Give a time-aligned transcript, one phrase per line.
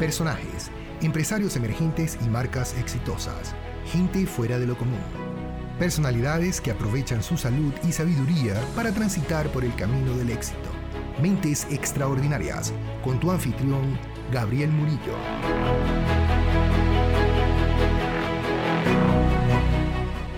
[0.00, 0.70] personajes,
[1.02, 3.54] empresarios emergentes y marcas exitosas,
[3.92, 4.98] gente fuera de lo común.
[5.78, 10.70] Personalidades que aprovechan su salud y sabiduría para transitar por el camino del éxito.
[11.20, 12.72] Mentes Extraordinarias,
[13.04, 13.98] con tu anfitrión,
[14.32, 15.16] Gabriel Murillo.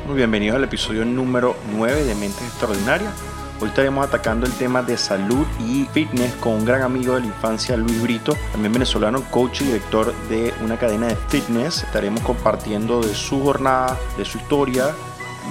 [0.08, 3.14] Muy bienvenidos al episodio número 9 de Mentes Extraordinarias.
[3.62, 7.26] Hoy estaremos atacando el tema de salud y fitness con un gran amigo de la
[7.26, 11.84] infancia, Luis Brito, también venezolano, coach y director de una cadena de fitness.
[11.84, 14.92] Estaremos compartiendo de su jornada, de su historia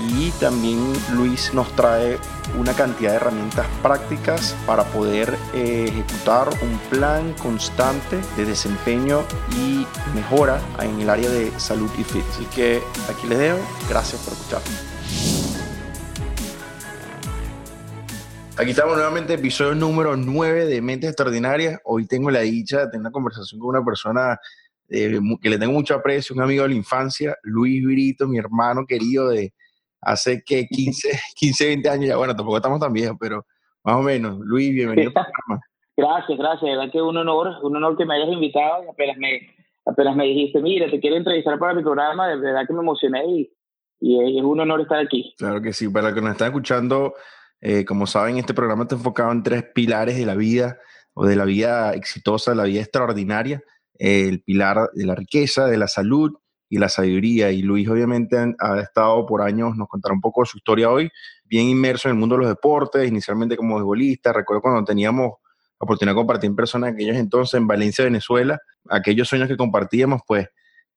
[0.10, 2.20] y también Luis nos trae
[2.60, 9.24] una cantidad de herramientas prácticas para poder eh, ejecutar un plan constante de desempeño
[9.56, 12.36] y mejora en el área de salud y fitness.
[12.36, 13.60] Así que aquí les dejo.
[13.88, 15.41] Gracias por escuchar.
[18.58, 21.80] Aquí estamos nuevamente, episodio número 9 de Mentes Extraordinarias.
[21.86, 24.38] Hoy tengo la dicha de tener una conversación con una persona
[24.90, 28.86] eh, que le tengo mucho aprecio, un amigo de la infancia, Luis Virito, mi hermano
[28.86, 29.54] querido de
[30.02, 32.18] hace que 15, 15, 20 años ya.
[32.18, 33.46] Bueno, tampoco estamos tan viejos, pero
[33.84, 34.38] más o menos.
[34.40, 35.14] Luis, bienvenido
[35.98, 36.62] Gracias, gracias.
[36.62, 38.90] De verdad que un honor, un honor que me hayas invitado.
[38.92, 39.40] Apenas me,
[39.86, 43.26] apenas me dijiste, mira, te quiero entrevistar para mi programa, de verdad que me emocioné
[43.28, 43.54] y,
[44.02, 45.34] y es un honor estar aquí.
[45.38, 47.14] Claro que sí, para los que nos están escuchando
[47.62, 50.80] eh, como saben, este programa está enfocado en tres pilares de la vida
[51.14, 53.62] o de la vida exitosa, de la vida extraordinaria.
[53.94, 56.32] el pilar de la riqueza, de la salud
[56.70, 57.52] y la sabiduría.
[57.52, 61.12] Y Luis obviamente ha estado por años, nos contará un poco de su historia hoy,
[61.46, 64.34] bien inmerso en el mundo de los deportes, inicialmente como futbolista.
[64.34, 65.34] Recuerdo cuando teníamos
[65.80, 68.60] la oportunidad de compartir en persona aquellos entonces en Valencia, Venezuela,
[68.90, 70.48] aquellos sueños que compartíamos, pues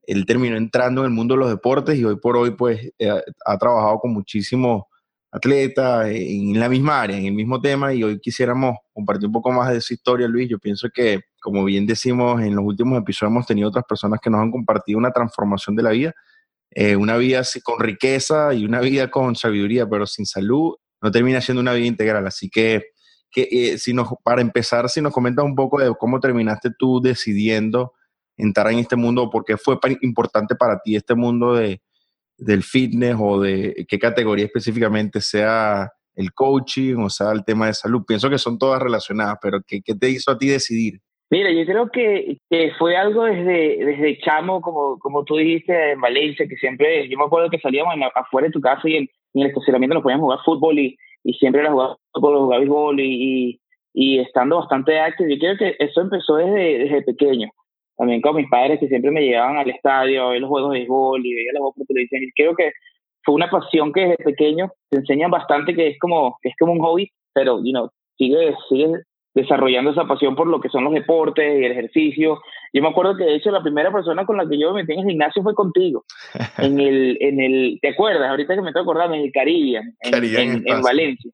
[0.07, 3.23] él terminó entrando en el mundo de los deportes y hoy por hoy pues eh,
[3.45, 4.85] ha trabajado con muchísimos
[5.35, 9.51] atleta, en la misma área, en el mismo tema, y hoy quisiéramos compartir un poco
[9.51, 10.49] más de esa historia, Luis.
[10.49, 14.31] Yo pienso que, como bien decimos, en los últimos episodios hemos tenido otras personas que
[14.31, 16.15] nos han compartido una transformación de la vida,
[16.71, 21.41] eh, una vida con riqueza y una vida con sabiduría, pero sin salud no termina
[21.41, 22.25] siendo una vida integral.
[22.29, 22.85] Así que,
[23.29, 27.01] que eh, si nos, para empezar, si nos comentas un poco de cómo terminaste tú
[27.03, 27.93] decidiendo
[28.37, 31.83] entrar en este mundo, por qué fue importante para ti este mundo de,
[32.37, 37.75] del fitness o de qué categoría específicamente sea el coaching o sea el tema de
[37.75, 38.05] salud.
[38.07, 41.01] Pienso que son todas relacionadas, pero ¿qué, qué te hizo a ti decidir?
[41.31, 46.01] Mira, yo creo que, que, fue algo desde, desde chamo, como, como tú dijiste, en
[46.01, 49.47] Valencia, que siempre, yo me acuerdo que salíamos afuera de tu casa y en, el
[49.47, 53.61] estacionamiento nos poníamos a jugar fútbol y, y siempre era jugar fútbol, jugar béisbol y,
[53.95, 55.31] y, estando bastante activo.
[55.31, 57.51] Yo creo que eso empezó desde, desde pequeño
[57.97, 60.79] también con mis padres que siempre me llevaban al estadio a ver los juegos de
[60.79, 62.23] béisbol y veía los juegos por televisión.
[62.23, 62.73] Y creo que
[63.23, 66.81] fue una pasión que desde pequeño te enseñan bastante que es como, es como un
[66.81, 68.93] hobby, pero you know, sigue, sigue
[69.35, 72.41] desarrollando esa pasión por lo que son los deportes y el ejercicio.
[72.73, 74.93] Yo me acuerdo que de hecho la primera persona con la que yo me metí
[74.93, 76.05] en el gimnasio fue contigo.
[76.59, 78.31] en el, en el, ¿te acuerdas?
[78.31, 81.31] Ahorita que me estoy acordando, en el Caribbean, en, en, Valencia.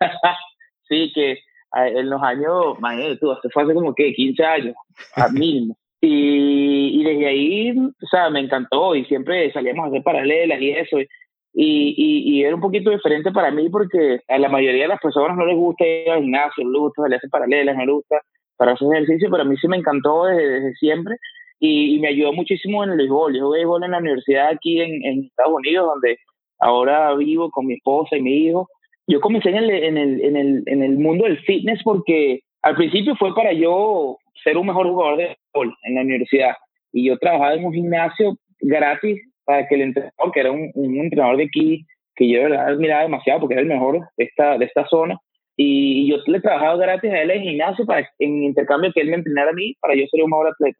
[0.88, 1.38] sí, que
[1.72, 4.74] en los años, imagínate tú, fue hace como que 15 años,
[5.14, 5.76] al mínimo.
[6.00, 10.70] Y, y, desde ahí, o sea, me encantó y siempre salíamos a hacer paralelas y
[10.70, 10.98] eso.
[10.98, 11.08] Y,
[11.54, 15.46] y, era un poquito diferente para mí porque a la mayoría de las personas no
[15.46, 18.16] les gusta ir al gimnasio, no les gusta salir a hacer paralelas, no les gusta
[18.58, 21.16] para hacer ejercicio, pero a mí sí me encantó desde, siempre
[21.58, 23.34] y, me ayudó muchísimo en el béisbol.
[23.34, 26.18] Yo jugué béisbol en la universidad aquí en, en, Estados Unidos, donde
[26.60, 28.68] ahora vivo con mi esposa y mi hijo.
[29.06, 32.76] Yo comencé en el, en el, en el, en el mundo del fitness porque al
[32.76, 36.54] principio fue para yo ser un mejor jugador de en la universidad.
[36.92, 41.36] Y yo trabajaba en un gimnasio gratis para que el entrenador, que era un, entrenador
[41.36, 44.64] de aquí, que yo de verdad admiraba demasiado porque era el mejor de esta, de
[44.64, 45.18] esta zona,
[45.56, 49.16] y yo le trabajaba gratis a él en gimnasio para, en intercambio que él me
[49.16, 50.78] entrenara a mí para yo ser un mejor atleta.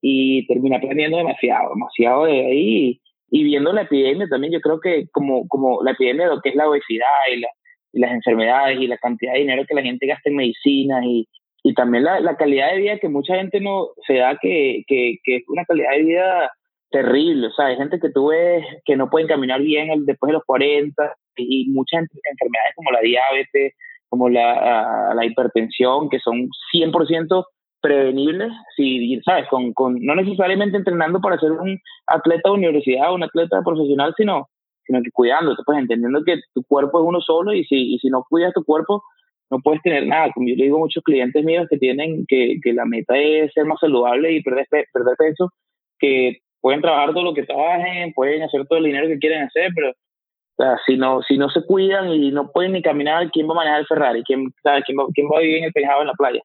[0.00, 3.00] Y terminé aprendiendo demasiado, demasiado de ahí.
[3.30, 6.50] Y, viendo la epidemia también, yo creo que como, como la epidemia de lo que
[6.50, 7.48] es la obesidad y, la,
[7.92, 11.26] y las enfermedades y la cantidad de dinero que la gente gasta en medicinas y,
[11.66, 15.16] y también la, la, calidad de vida que mucha gente no se da que, que,
[15.24, 16.52] que, es una calidad de vida
[16.90, 20.34] terrible, o sea, hay gente que tú ves que no pueden caminar bien después de
[20.34, 23.72] los 40 y muchas enfermedades como la diabetes,
[24.10, 27.46] como la, la hipertensión, que son 100%
[27.80, 29.48] prevenibles, si, ¿sabes?
[29.48, 34.14] Con, con, no necesariamente entrenando para ser un atleta de universidad o un atleta profesional,
[34.16, 34.48] sino,
[34.84, 38.08] sino que cuidándote, pues entendiendo que tu cuerpo es uno solo y si, y si
[38.10, 39.02] no cuidas tu cuerpo,
[39.50, 40.30] no puedes tener nada.
[40.32, 43.52] Como yo le digo a muchos clientes míos que tienen que, que la meta es
[43.52, 45.50] ser más saludable y perder, perder peso,
[45.98, 49.70] que pueden trabajar todo lo que trabajen, pueden hacer todo el dinero que quieren hacer,
[49.74, 49.92] pero
[50.86, 53.80] si, no, si no se cuidan y no pueden ni caminar, ¿quién va a manejar
[53.80, 54.22] el Ferrari?
[54.24, 56.40] ¿Quién, ¿Quién, va, quién va a vivir en el tejado en la playa?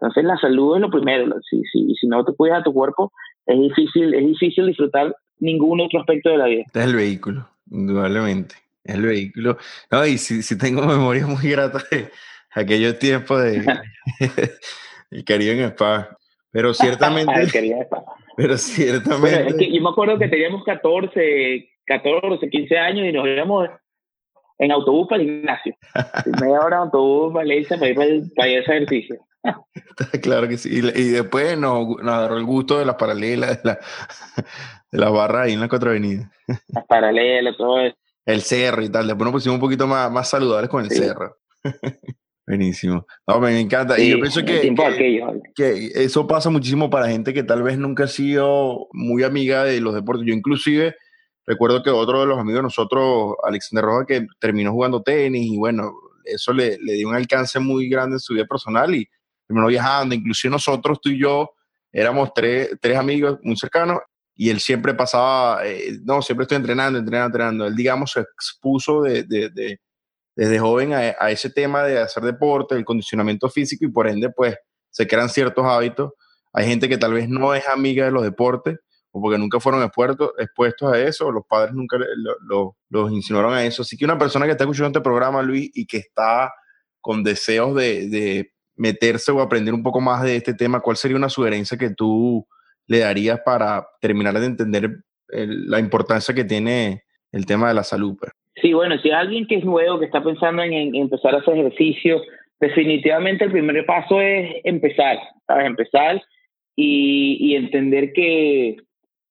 [0.00, 1.26] Entonces la salud es lo primero.
[1.48, 3.12] Si, si, si no te cuidas a tu cuerpo,
[3.46, 6.62] es difícil, es difícil disfrutar ningún otro aspecto de la vida.
[6.66, 8.54] Este es el vehículo, indudablemente.
[8.82, 9.58] Es el vehículo.
[9.90, 12.10] No, y si, si tengo memoria muy grata de
[12.52, 13.64] aquellos tiempos de
[15.10, 16.16] el Caribe en Spa.
[16.50, 17.32] Pero ciertamente.
[18.36, 19.48] pero ciertamente.
[19.48, 23.68] es que yo me acuerdo que teníamos 14, 14, 15 años y nos íbamos
[24.58, 25.74] en autobús para el gimnasio.
[26.40, 29.16] media hora en autobús Valencia para ir para, para ese ejercicio.
[30.22, 30.68] claro que sí.
[30.70, 33.78] Y, después nos, nos, agarró el gusto de las paralelas, de, la,
[34.92, 36.30] de las barras ahí en la cuatro avenidas.
[36.68, 37.96] Las paralelas, todo eso.
[38.26, 39.06] El cerro y tal.
[39.06, 41.36] Después nos pusimos un poquito más, más saludables con el cerro.
[42.50, 43.06] Buenísimo.
[43.28, 43.96] No, me encanta.
[43.96, 44.74] y yo pienso que,
[45.54, 49.80] que, eso pasa muchísimo para gente que tal vez nunca ha sido muy amiga de
[49.80, 50.26] los deportes.
[50.26, 50.96] Yo inclusive
[51.46, 55.58] recuerdo que otro de los amigos de nosotros, Alexander Roja, que terminó jugando tenis y
[55.58, 55.92] bueno,
[56.24, 59.08] eso le, le dio un alcance muy grande en su vida personal y
[59.46, 60.16] terminó viajando.
[60.16, 61.52] Inclusive nosotros, tú y yo,
[61.92, 64.00] éramos tres, tres amigos muy cercanos
[64.34, 67.66] y él siempre pasaba, eh, no, siempre estoy entrenando, entrenando, entrenando.
[67.66, 69.78] Él, digamos, se expuso de, de, de
[70.36, 74.56] desde joven a, ese tema de hacer deporte, el condicionamiento físico y por ende pues
[74.90, 76.12] se crean ciertos hábitos.
[76.52, 78.78] Hay gente que tal vez no es amiga de los deportes
[79.12, 81.98] o porque nunca fueron expuestos, a eso, o los padres nunca
[82.88, 83.82] los insinuaron a eso.
[83.82, 86.52] Así que una persona que está escuchando este programa, Luis, y que está
[87.00, 91.16] con deseos de, de meterse o aprender un poco más de este tema, ¿cuál sería
[91.16, 92.46] una sugerencia que tú
[92.86, 98.16] le darías para terminar de entender la importancia que tiene el tema de la salud?
[98.18, 98.32] Pues?
[98.56, 101.56] Sí, bueno, si hay alguien que es nuevo, que está pensando en, empezar a hacer
[101.56, 102.20] ejercicio,
[102.60, 105.66] definitivamente el primer paso es empezar, ¿sabes?
[105.66, 106.22] Empezar
[106.76, 108.76] y, entender que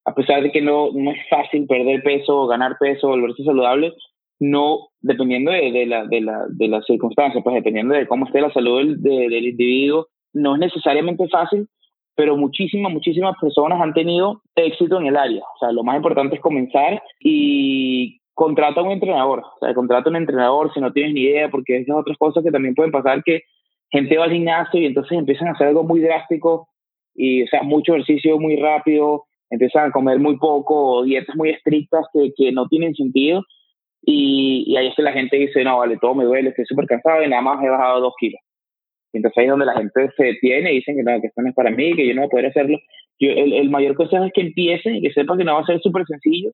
[0.05, 3.93] a pesar de que no, no es fácil perder peso, ganar peso, volverse saludable,
[4.39, 8.51] no, dependiendo de, la, de, la, de las circunstancias, pues dependiendo de cómo esté la
[8.51, 11.67] salud del, del individuo, no es necesariamente fácil,
[12.15, 15.41] pero muchísimas, muchísimas personas han tenido éxito en el área.
[15.41, 20.07] O sea, lo más importante es comenzar y contrata a un entrenador, o sea, contrata
[20.07, 22.89] a un entrenador si no tienes ni idea, porque esas otras cosas que también pueden
[22.89, 23.41] pasar, que
[23.91, 26.69] gente va al gimnasio y entonces empiezan a hacer algo muy drástico
[27.13, 32.05] y, o sea, mucho ejercicio muy rápido, empiezan a comer muy poco, dietas muy estrictas
[32.13, 33.43] que, que no tienen sentido
[34.03, 36.85] y, y ahí es que la gente dice, no, vale, todo me duele, estoy súper
[36.85, 38.39] cansado y nada más he bajado dos kilos.
[39.11, 41.41] Y entonces ahí es donde la gente se detiene y dicen que no, que esto
[41.41, 42.77] no es para mí, que yo no voy a poder hacerlo.
[43.19, 45.81] El, el mayor consejo es que empiecen y que sepan que no va a ser
[45.81, 46.51] súper sencillo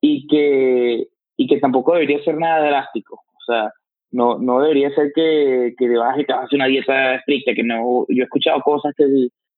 [0.00, 3.16] y que, y que tampoco debería ser nada drástico.
[3.16, 3.72] O sea,
[4.12, 7.62] no, no debería ser que, que te bajes y te hagas una dieta estricta, que
[7.62, 9.04] no, yo he escuchado cosas que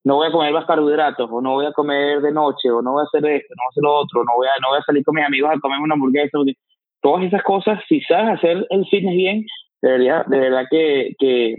[0.04, 2.92] no voy a comer más carbohidratos, o no voy a comer de noche, o no
[2.92, 4.78] voy a hacer esto, no voy a hacer lo otro, no voy a, no voy
[4.78, 6.38] a salir con mis amigos a comer una hamburguesa.
[7.00, 9.44] Todas esas cosas, si sabes hacer el fitness bien,
[9.80, 11.56] debería, de verdad que, que,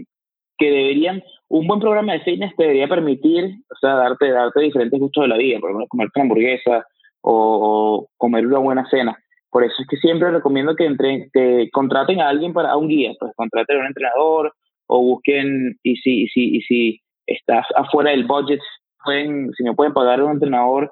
[0.58, 4.98] que deberían, un buen programa de fitness te debería permitir, o sea, darte, darte diferentes
[4.98, 6.86] gustos de la vida, por ejemplo, comer una hamburguesa,
[7.24, 9.16] o, comer una buena cena.
[9.50, 13.12] Por eso es que siempre recomiendo que, entre, que contraten a alguien para un guía,
[13.18, 14.52] pues contraten a un entrenador
[14.86, 18.60] o busquen, y si, si, si estás afuera del budget,
[19.02, 20.90] pueden, si no pueden pagar a un entrenador,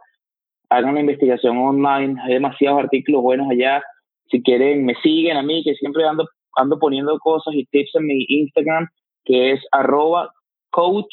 [0.71, 3.83] hagan una investigación online, hay demasiados artículos buenos allá.
[4.31, 6.27] Si quieren, me siguen a mí, que siempre ando,
[6.57, 8.89] ando poniendo cosas y tips en mi Instagram,
[9.25, 10.31] que es arroba
[10.71, 11.13] coach,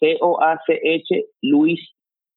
[0.00, 1.80] C-O-A-C-H, Luis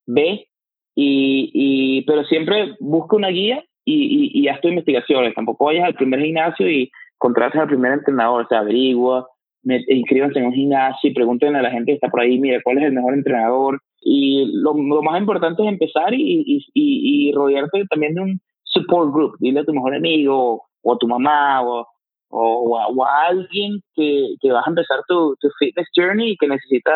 [0.06, 0.48] B,
[0.96, 5.34] y, y, pero siempre busca una guía y, haz tu investigaciones.
[5.34, 9.28] Tampoco vayas al primer gimnasio y contrates al primer entrenador, o sea, averigua,
[9.64, 12.80] inscríbanse en un gimnasio y pregunten a la gente que está por ahí, mira, cuál
[12.80, 13.80] es el mejor entrenador.
[14.02, 19.36] Y lo, más importante es empezar y, y, rodearte también de un support group.
[19.40, 21.86] Dile a tu mejor amigo o a tu mamá o,
[22.30, 26.48] o, o a, alguien que, que vas a empezar tu, tu fitness journey y que
[26.48, 26.92] necesita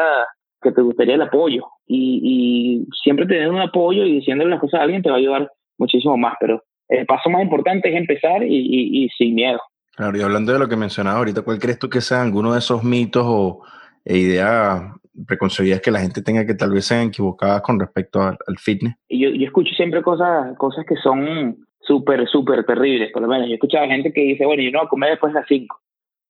[0.65, 1.63] que te gustaría el apoyo.
[1.88, 5.19] Y, y siempre tener un apoyo y diciéndole las cosas a alguien te va a
[5.19, 6.36] ayudar muchísimo más.
[6.39, 9.60] Pero el paso más importante es empezar y, y, sin miedo.
[9.95, 12.60] Claro, y hablando de lo que mencionabas ahorita, ¿cuál crees tú que sean alguno de
[12.60, 13.62] esos mitos o
[14.03, 14.91] e ideas
[15.25, 18.95] preconcebidas que la gente tenga que tal vez sean equivocadas con respecto al, fitness?
[19.10, 23.12] Yo, yo escucho siempre cosas, cosas que son súper, súper terribles.
[23.12, 25.10] Por lo menos yo he escuchado gente que dice, bueno, yo no voy a comer
[25.12, 25.79] después de las 5.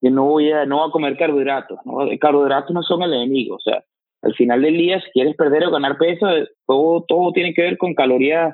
[0.01, 1.79] Yo no voy a, no voy a comer carbohidratos.
[1.85, 1.97] ¿no?
[2.19, 3.55] Carbohidratos no son el enemigo.
[3.55, 3.83] O sea,
[4.25, 6.25] al final del día, si quieres perder o ganar peso,
[6.65, 8.53] todo, todo tiene que ver con calorías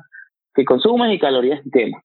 [0.54, 2.04] que consumes y calorías que quemas.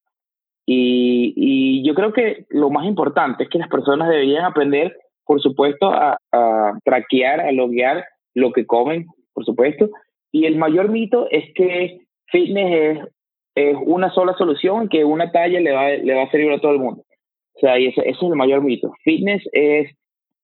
[0.66, 5.88] Y, yo creo que lo más importante es que las personas deberían aprender, por supuesto,
[5.88, 8.04] a, a traquear, a loguear
[8.34, 9.90] lo que comen, por supuesto.
[10.32, 13.08] Y el mayor mito es que fitness
[13.54, 16.72] es, una sola solución, que una talla le va, le va a servir a todo
[16.72, 17.02] el mundo.
[17.54, 18.92] O sea, y ese es el mayor mito.
[19.02, 19.90] Fitness es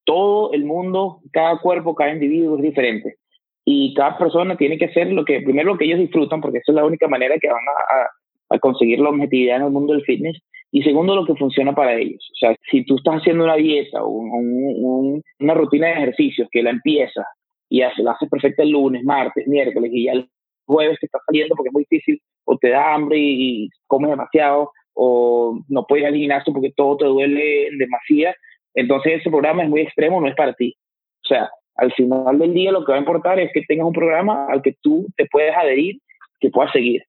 [0.04, 3.16] todo el mundo, cada cuerpo, cada individuo es diferente.
[3.64, 6.72] Y cada persona tiene que hacer lo que, primero lo que ellos disfrutan, porque esa
[6.72, 10.04] es la única manera que van a, a conseguir la objetividad en el mundo del
[10.04, 10.38] fitness.
[10.70, 12.26] Y segundo, lo que funciona para ellos.
[12.32, 16.62] O sea, si tú estás haciendo una dieta o un, una rutina de ejercicios que
[16.62, 17.26] la empiezas
[17.68, 20.28] y la haces perfecta el lunes, martes, miércoles y ya el
[20.66, 24.70] jueves te estás saliendo porque es muy difícil o te da hambre y, comes demasiado
[24.94, 28.34] o no puedes ir al gimnasio porque todo te duele demasiado,
[28.74, 30.74] entonces ese programa es muy extremo, no es para ti.
[31.24, 33.92] O sea, al final del día lo que va a importar es que tengas un
[33.92, 35.96] programa al que tú te puedes adherir,
[36.40, 37.02] que puedas seguir.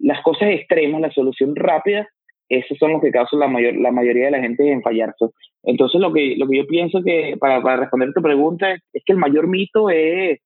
[0.00, 2.08] las cosas extremas, la solución rápida,
[2.48, 5.14] esos son los que causan la, mayor, la mayoría de la gente en fallar.
[5.64, 9.12] Entonces lo que, lo que yo pienso que, para, para responder tu pregunta, es, que
[9.12, 10.40] el mayor mito es,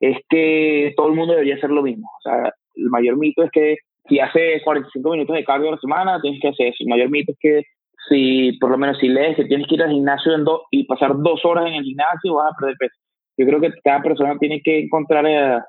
[0.00, 2.08] es que todo el mundo debería hacer lo mismo.
[2.18, 3.76] O sea, el mayor mito es que
[4.08, 6.78] si haces 45 minutos de cardio a la semana, tienes que hacer eso.
[6.80, 7.62] El mayor mito es que
[8.08, 11.12] si, por lo menos si lees que tienes que ir al gimnasio en y pasar
[11.16, 12.94] dos horas en el gimnasio, vas a perder peso.
[13.36, 15.60] Yo creo que cada persona tiene que encontrar eh,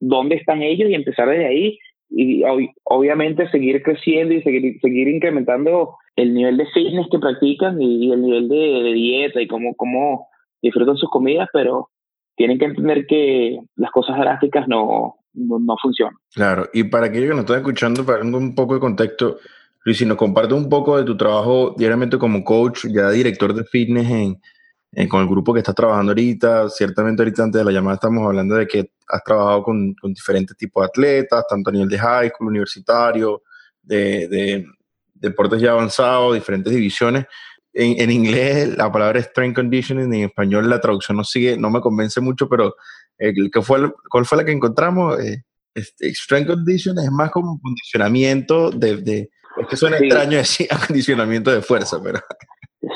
[0.00, 1.78] dónde están ellos y empezar desde ahí
[2.10, 2.42] y
[2.84, 8.22] obviamente seguir creciendo y seguir, seguir incrementando el nivel de fitness que practican y, el
[8.22, 10.26] nivel de, dieta y cómo, cómo
[10.62, 11.90] disfrutan sus comidas, pero
[12.36, 16.14] tienen que entender que las cosas drásticas no, no, funcionan.
[16.34, 19.36] Claro, y para aquellos que nos están escuchando, para un poco de contexto,
[19.84, 23.64] Luis, si nos comparte un poco de tu trabajo diariamente como coach, ya director de
[23.64, 26.68] fitness en, con el grupo que estás trabajando ahorita.
[26.70, 30.56] Ciertamente ahorita antes de la llamada estamos hablando de que has trabajado con, con diferentes
[30.56, 33.42] tipos de atletas, tanto a nivel de high school, universitario,
[33.82, 34.66] de, de
[35.14, 37.26] deportes ya avanzados, diferentes divisiones.
[37.72, 41.70] En, en, inglés la palabra es strength conditioning, en español la traducción no sigue, no
[41.70, 42.74] me convence mucho, pero
[43.18, 45.20] el, que fue, ¿cuál fue la que encontramos?
[45.20, 45.44] Eh,
[45.74, 50.66] este, strength conditioning es más como un condicionamiento de, de es que suena extraño decir
[50.70, 52.18] acondicionamiento de fuerza, pero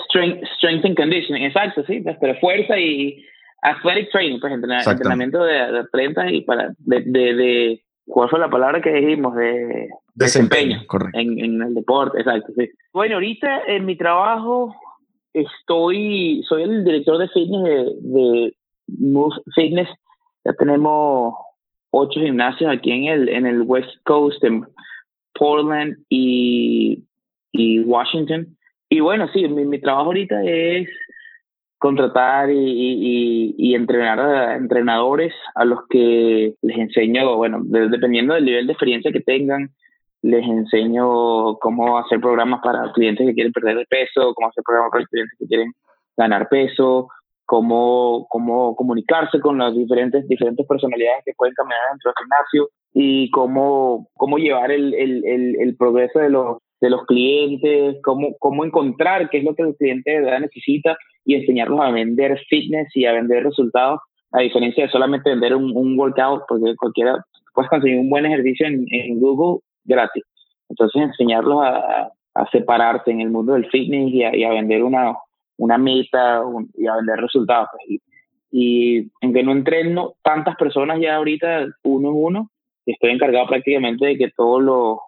[0.08, 3.24] Strength, strength and conditioning, exacto, sí, pues, pero fuerza y
[3.62, 8.48] athletic training, pues entrenamiento de, de atletas y para, de, de, de, ¿cuál fue la
[8.48, 9.34] palabra que dijimos?
[9.34, 11.18] De desempeño, correcto.
[11.18, 12.70] En, en, el deporte, exacto, sí.
[12.92, 14.74] Bueno, ahorita en mi trabajo
[15.32, 18.54] estoy, soy el director de fitness de, de
[18.86, 19.88] Move Fitness,
[20.44, 21.34] ya tenemos
[21.90, 24.64] ocho gimnasios aquí en el, en el West Coast, en
[25.34, 27.04] Portland y,
[27.52, 28.56] y Washington.
[28.88, 30.88] Y bueno, sí, mi, trabajo ahorita es
[31.78, 38.66] contratar y, y, entrenar a entrenadores a los que les enseño, bueno, dependiendo del nivel
[38.66, 39.70] de experiencia que tengan,
[40.22, 44.92] les enseño cómo hacer programas para clientes que quieren perder de peso, cómo hacer programas
[44.92, 45.72] para clientes que quieren
[46.16, 47.08] ganar peso,
[47.44, 53.30] cómo, cómo comunicarse con las diferentes, diferentes personalidades que pueden caminar dentro del gimnasio y
[53.30, 59.30] cómo, cómo llevar el, el, el, progreso de los de los clientes, cómo, cómo encontrar
[59.30, 63.06] qué es lo que el cliente de verdad necesita y enseñarlos a vender fitness y
[63.06, 64.00] a vender resultados,
[64.32, 68.66] a diferencia de solamente vender un, un workout, porque cualquiera puedes conseguir un buen ejercicio
[68.66, 70.24] en, en Google gratis.
[70.68, 75.14] Entonces, enseñarlos a, a, separarse en el mundo del fitness y a, a vender una,
[75.58, 76.42] una meta
[76.74, 77.68] y a vender resultados.
[77.72, 77.90] Pues.
[77.90, 78.00] Y,
[78.50, 82.50] y en que no entreno tantas personas ya ahorita uno en uno,
[82.86, 84.98] estoy encargado prácticamente de que todos los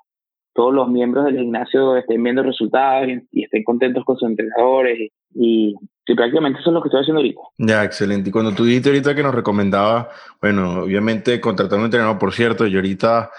[0.55, 5.75] todos los miembros del gimnasio estén viendo resultados y, estén contentos con sus entrenadores y,
[6.07, 7.41] prácticamente eso es lo que estoy haciendo ahorita.
[7.59, 8.29] Ya, excelente.
[8.29, 12.67] Y cuando tú dijiste ahorita que nos recomendaba, bueno, obviamente contratar un entrenador, por cierto,
[12.67, 13.31] yo ahorita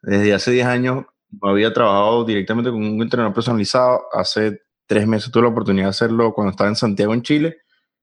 [0.00, 1.04] desde hace 10 años
[1.42, 4.04] había trabajado directamente con un entrenador personalizado.
[4.12, 7.56] Hace tres meses tuve la oportunidad de hacerlo cuando estaba en Santiago, en Chile.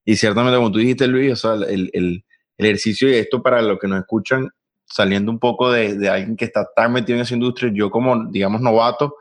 [0.05, 2.24] Y ciertamente, como tú dijiste, Luis, o sea, el, el
[2.58, 4.50] ejercicio y esto para los que nos escuchan
[4.89, 8.25] saliendo un poco de, de, alguien que está tan metido en esa industria, yo como,
[8.29, 9.15] digamos, novato,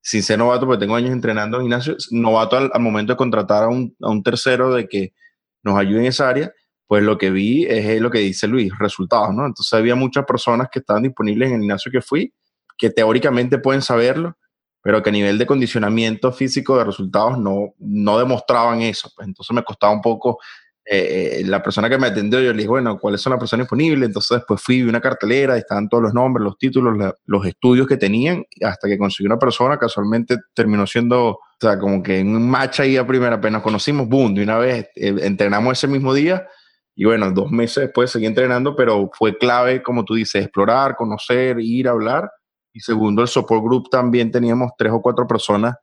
[0.00, 3.68] sin ser novato, porque tengo años entrenando en gimnasio, novato al, momento de contratar a
[3.68, 5.14] un, a un, tercero de que
[5.62, 6.52] nos ayude en esa área,
[6.86, 9.44] pues lo que vi es lo que dice Luis, resultados, ¿no?
[9.44, 12.32] Entonces había muchas personas que estaban disponibles en el gimnasio que fui,
[12.78, 14.36] que teóricamente pueden saberlo,
[14.82, 19.10] pero que a nivel de condicionamiento físico de resultados no, no demostraban eso.
[19.16, 20.38] Pues entonces me costaba un poco
[20.88, 24.06] eh, la persona que me atendió, yo le dije, bueno, ¿cuáles son las personas disponibles?
[24.06, 27.96] Entonces después fui, vi una cartelera, estaban todos los nombres, los títulos, los estudios que
[27.96, 32.48] tenían, hasta que conseguí una persona, casualmente terminó siendo, o sea, como que en un
[32.48, 36.46] match ahí a primera, apenas conocimos, boom, de una vez eh, entrenamos ese mismo día,
[36.94, 41.58] y bueno, dos meses después seguí entrenando, pero fue clave, como tú dices, explorar, conocer,
[41.58, 42.30] ir a hablar,
[42.72, 45.74] y segundo, el support group también teníamos tres o cuatro personas,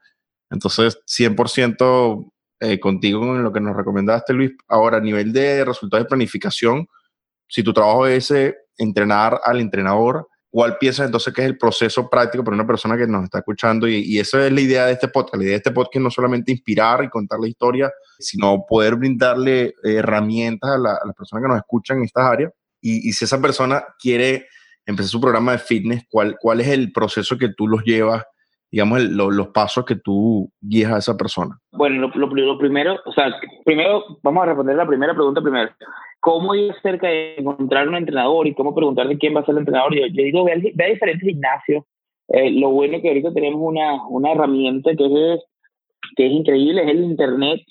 [0.49, 2.31] entonces 100%
[2.63, 4.51] eh, contigo en lo que nos recomendaste, Luis.
[4.69, 6.87] Ahora, a nivel de resultados de planificación,
[7.47, 8.33] si tu trabajo es
[8.77, 13.05] entrenar al entrenador, ¿cuál piensas entonces que es el proceso práctico para una persona que
[13.05, 13.87] nos está escuchando?
[13.87, 15.35] Y, y esa es la idea de este podcast.
[15.35, 19.73] La idea de este podcast no solamente inspirar y contar la historia, sino poder brindarle
[19.83, 22.51] herramientas a, la, las personas que nos escuchan en estas áreas.
[22.79, 24.47] Y, si esa persona quiere
[24.85, 28.23] empezar su programa de fitness, ¿cuál, cuál es el proceso que tú los llevas
[28.73, 31.59] digamos, los pasos que tú guías a esa persona?
[31.73, 33.31] Bueno, lo, lo, primero, o sea,
[33.63, 35.69] primero vamos a responder la primera pregunta primero.
[36.19, 39.59] ¿Cómo ir cerca de encontrar un entrenador y cómo preguntarle quién va a ser el
[39.59, 39.93] entrenador?
[39.93, 41.83] Yo, yo digo, ve a, diferentes gimnasios.
[42.29, 45.41] Eh, lo bueno es que ahorita tenemos una, una herramienta que es,
[46.15, 47.61] que es increíble, es el Internet.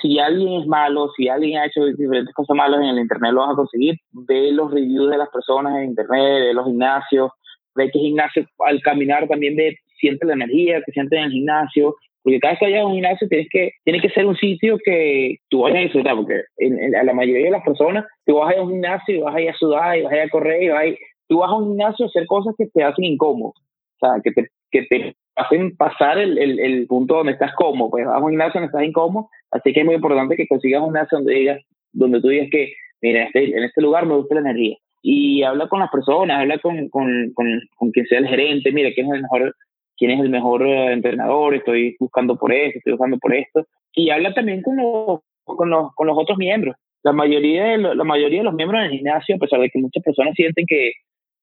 [0.00, 3.40] Si alguien es malo, si alguien ha hecho diferentes cosas malas en el Internet, lo
[3.40, 3.96] vas a conseguir.
[4.12, 7.32] Ve los reviews de las personas en Internet, de los gimnasios,
[7.74, 11.94] ve qué gimnasio al caminar también ve siente la energía que siente en el gimnasio,
[12.22, 14.78] porque cada vez que vayas a un gimnasio tienes que, tiene que ser un sitio
[14.84, 18.50] que tú vayas a disfrutar, porque en, a la mayoría de las personas, tú vas
[18.50, 20.22] a ir a un gimnasio y vas a ir a sudar y vas a ir
[20.22, 22.66] a correr y vas a ir, tú vas a un gimnasio a hacer cosas que
[22.66, 27.16] te hacen incómodo, o sea, que te, que te hacen pasar el, el, el punto
[27.16, 29.94] donde estás cómodo, pues vas a un gimnasio donde estás incómodo, así que es muy
[29.94, 31.60] importante que consigas un gimnasio donde digas,
[31.92, 34.76] donde tú digas que, mira, este, en este lugar me gusta la energía.
[35.04, 38.90] Y habla con las personas, habla con, con, con, con quien sea el gerente, mira,
[38.94, 39.52] quién es el mejor
[39.96, 43.66] quién es el mejor eh, entrenador, estoy buscando por esto, estoy buscando por esto.
[43.94, 46.76] Y habla también con los, con los, con los otros miembros.
[47.02, 50.02] La mayoría, de la mayoría de los miembros del gimnasio, a pesar de que muchas
[50.02, 50.92] personas sienten que,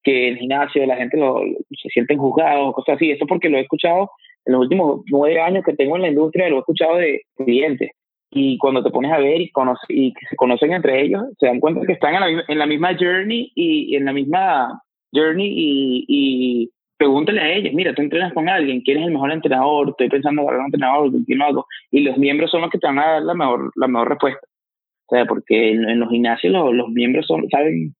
[0.03, 3.61] que el gimnasio la gente lo, se sienten juzgados, cosas así, esto porque lo he
[3.61, 4.09] escuchado
[4.45, 7.91] en los últimos nueve años que tengo en la industria, lo he escuchado de clientes.
[8.31, 11.59] Y cuando te pones a ver y, conoce, y se conocen entre ellos, se dan
[11.59, 16.05] cuenta que están en la, en la misma journey y, en la misma journey y,
[16.07, 19.89] y pregúntale a ellos, mira, tú entrenas con alguien, ¿quién es el mejor entrenador?
[19.89, 21.65] Estoy pensando en un entrenador.
[21.91, 24.45] Y los miembros son los que te van a dar la mejor, la mejor respuesta.
[25.07, 27.95] O sea, porque en, los gimnasios los, miembros son, saben,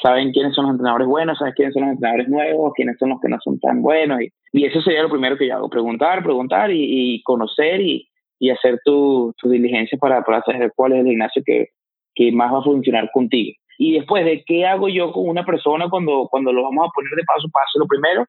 [0.00, 3.20] saben quiénes son los entrenadores buenos, saben quiénes son los entrenadores nuevos, quiénes son los
[3.20, 4.20] que no son tan buenos.
[4.20, 8.06] Y, y eso sería lo primero que yo hago, preguntar, preguntar y, conocer y,
[8.38, 11.68] y, hacer tu, tu diligencia para, para saber cuál es el gimnasio que,
[12.14, 13.54] que más va a funcionar contigo.
[13.78, 17.10] Y después de qué hago yo con una persona cuando, cuando lo vamos a poner
[17.16, 18.26] de paso a paso, lo primero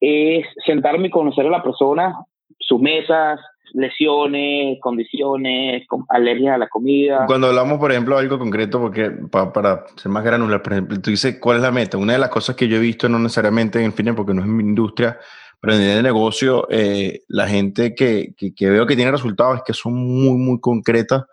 [0.00, 2.14] es sentarme y conocer a la persona,
[2.58, 3.40] sus metas,
[3.72, 7.24] lesiones, condiciones, alergias a la comida.
[7.26, 11.38] Cuando hablamos, por ejemplo, algo concreto, porque para, ser más granular, por ejemplo, tú dices,
[11.40, 11.98] ¿cuál es la meta?
[11.98, 14.42] Una de las cosas que yo he visto, no necesariamente en el fitness, porque no
[14.42, 15.18] es mi industria,
[15.60, 19.72] pero en el negocio, eh, la gente que, que, veo que tiene resultados es que
[19.72, 21.24] son muy, muy concretas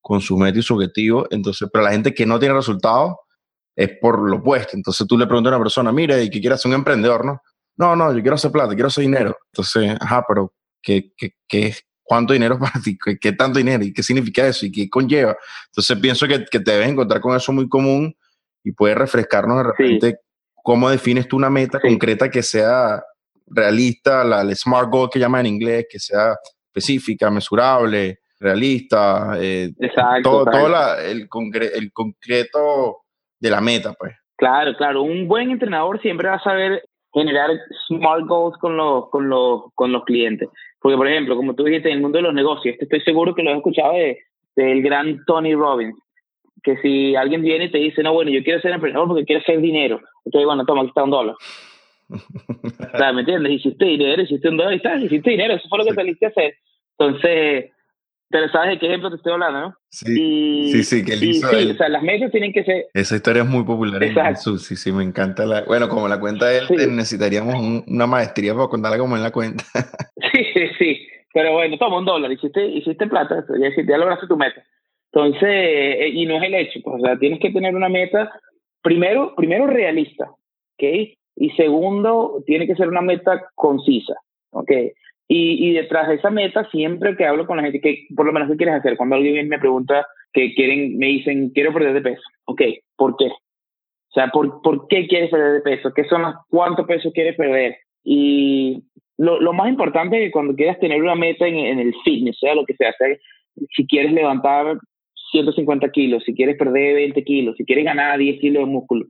[0.00, 1.26] con su meta y su objetivo.
[1.30, 3.16] Entonces, pero la gente que no tiene resultados
[3.76, 4.76] es por lo opuesto.
[4.76, 7.40] Entonces tú le preguntas a una persona, mira, y que quiere ser un emprendedor, ¿no?
[7.76, 9.36] No, no, yo quiero hacer plata, quiero hacer dinero.
[9.52, 12.96] Entonces, ajá, pero ¿qué, qué, qué, cuánto dinero para ti?
[13.02, 13.84] ¿Qué, ¿Qué, tanto dinero?
[13.84, 14.66] ¿Y qué significa eso?
[14.66, 15.36] ¿Y qué conlleva?
[15.66, 18.14] Entonces pienso que, que te debes encontrar con eso muy común
[18.62, 20.18] y puedes refrescarnos de repente
[20.62, 23.02] cómo defines tú una meta concreta que sea
[23.46, 29.72] realista, la, el SMART goal que llaman en inglés, que sea específica, mesurable, realista, eh,
[30.22, 30.66] todo, todo
[30.98, 31.28] el,
[31.74, 33.04] el concreto
[33.38, 34.14] de la meta, pues.
[34.36, 35.02] Claro, claro.
[35.02, 36.82] Un buen entrenador siempre va a saber
[37.14, 37.50] generar
[37.86, 40.48] small goals con los, con los, con los clientes.
[40.80, 43.42] Porque, por ejemplo, como tú dijiste, en el mundo de los negocios, estoy seguro que
[43.42, 44.18] lo has escuchado de,
[44.56, 45.96] del gran Tony Robbins,
[46.62, 49.40] que si alguien viene y te dice, no, bueno, yo quiero ser emprendedor porque quiero
[49.40, 51.36] hacer dinero, entonces, bueno, toma, aquí está un dólar.
[53.14, 53.52] ¿Me entiendes?
[53.52, 56.28] Hiciste dinero, hiciste un dólar y está, hiciste dinero, eso fue lo que saliste a
[56.30, 56.54] hacer.
[56.98, 57.70] Entonces,
[58.34, 59.76] pero sabes de qué ejemplo te estoy hablando, ¿no?
[59.90, 61.48] Sí, sí, sí, que él hizo.
[61.50, 62.86] Sí, o sea, las metas tienen que ser.
[62.92, 64.28] Esa historia es muy popular Exacto.
[64.28, 65.46] en Jesús, sí, sí, me encanta.
[65.46, 65.62] La...
[65.62, 66.66] Bueno, como la cuenta él,
[66.96, 67.54] necesitaríamos
[67.86, 69.62] una maestría para contarla como él la cuenta.
[70.32, 71.08] sí, sí, sí.
[71.32, 74.64] Pero bueno, toma un dólar, hiciste, hiciste plata, ya, ya lograste tu meta.
[75.12, 78.32] Entonces, eh, y no es el hecho, pues, o sea, tienes que tener una meta,
[78.82, 80.82] primero, primero realista, ¿ok?
[81.36, 84.14] Y segundo, tiene que ser una meta concisa,
[84.50, 84.72] ¿ok?
[85.26, 88.32] Y, y, detrás de esa meta, siempre que hablo con la gente, que por lo
[88.32, 92.02] menos qué quieres hacer, cuando alguien me pregunta que quieren, me dicen, quiero perder de
[92.02, 92.22] peso.
[92.44, 92.60] Ok,
[92.96, 93.26] ¿por qué?
[93.26, 95.92] O sea, ¿por, ¿por qué quieres perder de peso?
[95.94, 97.76] ¿Qué son las, ¿Cuánto peso quieres perder?
[98.04, 98.82] Y
[99.16, 102.38] lo, lo más importante es que cuando quieras tener una meta en, en el fitness,
[102.38, 103.08] sea lo que sea, sea,
[103.74, 104.76] si quieres levantar
[105.30, 109.06] 150 kilos, si quieres perder 20 kilos, si quieres ganar 10 kilos de músculo,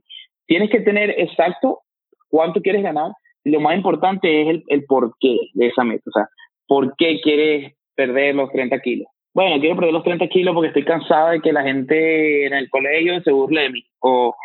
[0.47, 1.81] tienes que tener exacto
[2.29, 3.11] cuánto quieres ganar
[3.45, 6.03] lo más importante es el, el porqué de esa meta.
[6.07, 6.27] O sea,
[6.67, 9.07] ¿por qué quieres perder los 30 kilos?
[9.33, 12.69] Bueno, quiero perder los 30 kilos porque estoy cansada de que la gente en el
[12.69, 13.83] colegio se burle de mí.
[13.99, 14.35] O,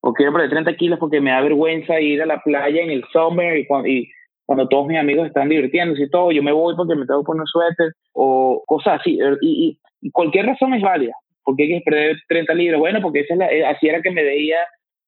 [0.00, 3.04] o quiero perder 30 kilos porque me da vergüenza ir a la playa en el
[3.12, 4.08] summer y cuando, y
[4.46, 7.26] cuando todos mis amigos están divirtiéndose y todo, yo me voy porque me tengo que
[7.26, 9.18] poner suéter o cosas así.
[9.42, 11.12] Y, y, cualquier razón es válida.
[11.44, 12.80] ¿Por qué quieres perder 30 libras?
[12.80, 14.58] Bueno, porque esa es la, así era que me veía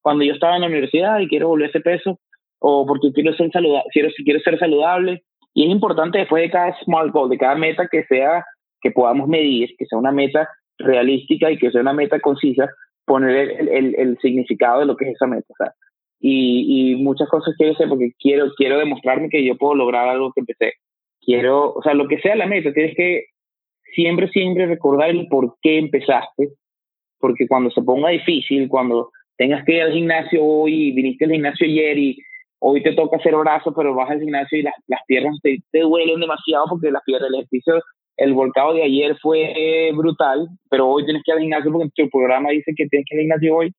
[0.03, 2.19] cuando yo estaba en la universidad y quiero volver ese peso
[2.61, 5.23] o porque quiero ser saludable, quiero, quiero ser saludable.
[5.55, 8.45] Y es importante después de cada smart goal, de cada meta que sea,
[8.81, 12.69] que podamos medir, que sea una meta realística y que sea una meta concisa,
[13.05, 15.75] poner el, el, el significado de lo que es esa meta.
[16.21, 20.33] Y, y, muchas cosas quiero hacer porque quiero, quiero demostrarme que yo puedo lograr algo
[20.33, 20.75] que empecé.
[21.21, 23.27] Quiero, o sea, lo que sea la meta, tienes que
[23.95, 26.51] siempre, siempre recordar el por qué empezaste,
[27.19, 31.67] porque cuando se ponga difícil, cuando tengas que ir al gimnasio hoy, viniste al gimnasio
[31.67, 32.19] ayer y
[32.61, 35.81] hoy te toca hacer brazos, pero vas al gimnasio y las, las piernas te, te
[35.81, 37.83] duelen demasiado porque las piernas, el ejercicio,
[38.17, 42.11] el volcado de ayer fue brutal, pero hoy tienes que ir al gimnasio porque tu
[42.11, 43.73] programa dice que tienes que ir al gimnasio hoy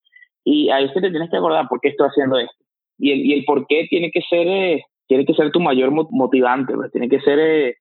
[0.45, 2.65] y a veces te tienes que acordar por qué estoy haciendo esto.
[2.97, 5.91] Y el, y el por qué tiene que ser, eh, tiene que ser tu mayor
[5.91, 7.75] motivante, pues, tiene que ser, eh,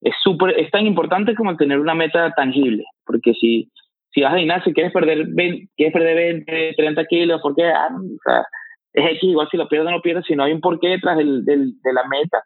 [0.00, 3.70] es súper, es tan importante como tener una meta tangible, porque si,
[4.12, 7.88] si vas a gimnasio y quieres perder 20, quieres perder 20, 30 kilos, porque ah,
[7.90, 8.44] o sea,
[8.92, 10.88] es X, igual si lo pierdes o no lo pierdes, si no hay un porqué
[10.88, 12.42] detrás del, del, de la meta,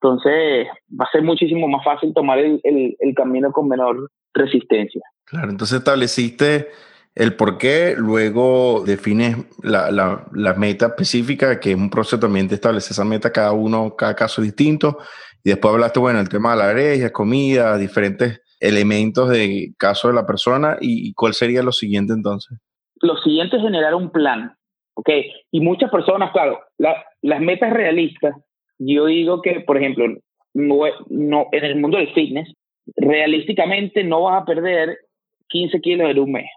[0.00, 5.02] entonces va a ser muchísimo más fácil tomar el, el, el camino con menor resistencia.
[5.24, 6.68] Claro, entonces estableciste
[7.14, 12.48] el por qué, luego defines la, la, la, meta específica, que es un proceso también
[12.48, 14.98] de establecer esa meta, cada uno, cada caso distinto,
[15.42, 20.14] y después hablaste, bueno, el tema de la alergia, comida, diferentes elementos de caso de
[20.14, 22.58] la persona, y, cuál sería lo siguiente entonces.
[23.02, 24.54] Lo siguiente es generar un plan,
[25.00, 25.10] ¿ok?
[25.50, 28.34] Y muchas personas, claro, las metas realistas,
[28.78, 30.06] yo digo que, por ejemplo,
[30.54, 32.52] no, no, en el mundo del fitness,
[32.96, 34.96] realísticamente no vas a perder
[35.48, 36.50] 15 kilos en un mes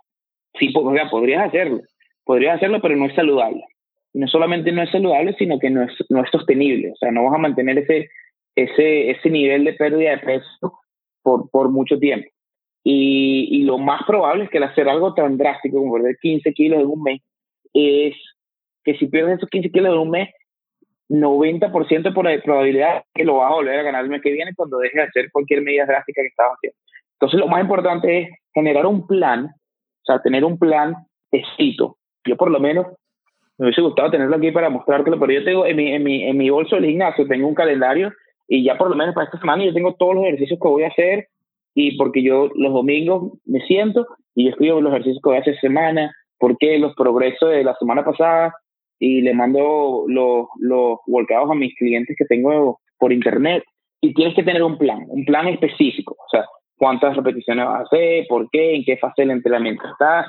[0.60, 1.82] sí, podrías hacerlo,
[2.23, 3.63] podrías hacerlo, pero no es saludable.
[4.13, 6.91] no solamente no es saludable, sino que no es, no es sostenible.
[6.91, 8.10] O sea, no vas a mantener ese,
[8.56, 10.79] ese, ese nivel de pérdida de peso
[11.23, 12.29] por, por mucho tiempo.
[12.84, 16.53] Y, y lo más probable es que al hacer algo tan drástico como perder 15
[16.53, 17.21] kilos en un mes,
[17.73, 18.15] es
[18.84, 20.30] que si pierdes esos 15 kilos en un mes,
[21.10, 24.80] 90% de probabilidad que lo vas a volver a ganar el mes que viene cuando
[24.80, 26.78] dejes de hacer cualquier medida drástica que estabas haciendo.
[27.13, 29.54] Entonces, lo más importante es generar un plan
[30.04, 30.96] o sea, tener un plan
[31.32, 31.98] escrito.
[32.26, 32.88] Yo por lo menos
[33.58, 36.38] me hubiese gustado tenerlo aquí para mostrártelo, pero yo tengo en mi, en mi, en
[36.38, 38.12] mi bolso del gimnasio, tengo un calendario
[38.48, 40.84] y ya por lo menos para esta semana yo tengo todos los ejercicios que voy
[40.84, 41.28] a hacer
[41.74, 45.60] y porque yo los domingos me siento y escribo los ejercicios que voy a hacer
[45.60, 48.54] semana, porque los progresos de la semana pasada
[48.99, 53.63] y le mando los, los workouts a mis clientes que tengo por internet
[54.01, 56.15] y tienes que tener un plan, un plan específico.
[56.17, 56.45] O sea,
[56.77, 60.27] cuántas repeticiones vas a hacer, por qué, en qué fase del entrenamiento estás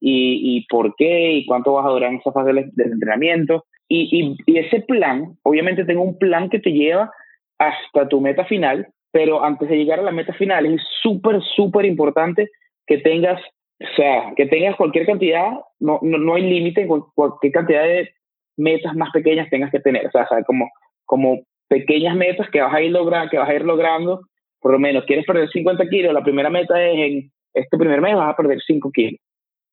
[0.00, 3.64] y, y por qué y cuánto vas a durar en esa fase del, entrenamiento.
[3.88, 7.10] Y, y, ese plan, obviamente tengo un plan que te lleva
[7.58, 11.84] hasta tu meta final, pero antes de llegar a la meta final es súper, súper
[11.84, 12.48] importante
[12.86, 13.40] que tengas,
[13.80, 18.10] o sea, que tengas cualquier cantidad, no, no, no hay límite en cualquier cantidad de
[18.56, 20.70] metas más pequeñas tengas que tener, o sea, como,
[21.06, 24.20] como pequeñas metas que vas a ir logrando, que vas a ir logrando
[24.60, 28.14] por lo menos quieres perder 50 kilos, la primera meta es en este primer mes
[28.14, 29.20] vas a perder 5 kilos.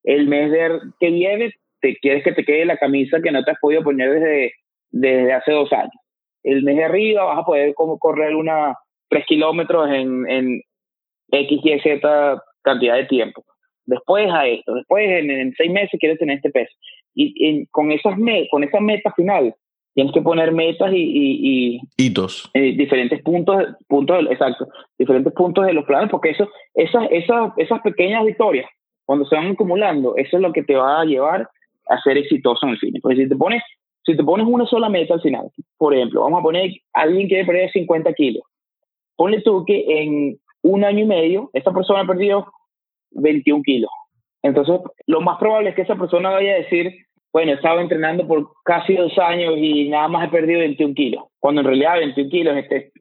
[0.04, 3.52] El mes de, que viene, te quieres que te quede la camisa que no te
[3.52, 4.54] has podido poner desde,
[4.89, 5.91] desde hace dos años.
[6.43, 8.76] El mes de arriba vas a poder como correr una
[9.10, 10.62] 3 kilómetros en, en
[11.32, 13.43] X, Y, Z cantidad de tiempo.
[13.88, 16.73] Después a esto, después en, en seis meses quieres tener este peso.
[17.15, 19.56] Y con, esas me, con esa meta final,
[19.97, 22.52] tienes que poner metas y, y, hitos.
[22.54, 24.67] eh, diferentes puntos puntos exacto
[25.00, 28.69] diferentes puntos de los planes porque eso esas esas esas pequeñas victorias
[29.06, 31.50] cuando se van acumulando eso es lo que te va a llevar
[31.89, 33.00] a ser exitoso en el cine.
[33.02, 33.63] Porque si te pones
[34.06, 37.45] si te pones una sola meta al final por ejemplo vamos a poner alguien quiere
[37.45, 38.43] perder 50 kilos.
[39.15, 42.45] Ponle tú que en un año y medio esa persona ha perdido
[43.12, 43.91] 21 kilos.
[44.43, 48.28] Entonces lo más probable es que esa persona vaya a decir bueno, he estado entrenando
[48.28, 52.30] por casi dos años y nada más he perdido 21 kilos, cuando en realidad 21
[52.32, 52.91] kilos es,